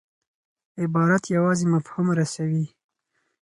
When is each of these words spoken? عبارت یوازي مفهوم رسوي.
عبارت 0.83 1.23
یوازي 1.35 1.65
مفهوم 1.75 2.07
رسوي. 2.19 2.65